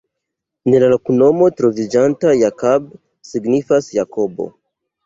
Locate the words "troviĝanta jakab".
1.59-2.91